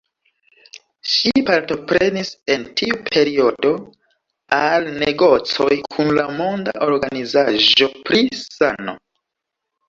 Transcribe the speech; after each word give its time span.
Ŝi 1.15 1.41
partoprenis 1.49 2.31
en 2.53 2.65
tiu 2.81 2.97
periodo 3.09 3.73
al 4.61 4.87
negocoj 5.03 5.69
kun 5.93 6.11
la 6.21 6.25
Monda 6.39 6.75
Organizaĵo 6.87 7.91
pri 8.09 8.25
Sano. 8.41 8.99